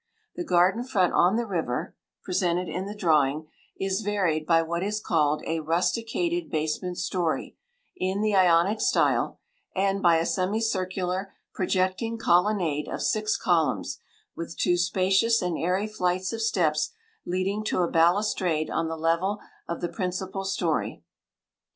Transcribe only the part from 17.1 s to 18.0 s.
leading to a